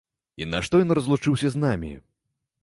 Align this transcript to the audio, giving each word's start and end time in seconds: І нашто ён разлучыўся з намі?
І 0.43 0.47
нашто 0.53 0.79
ён 0.85 0.95
разлучыўся 0.99 1.47
з 1.57 1.63
намі? 1.65 1.93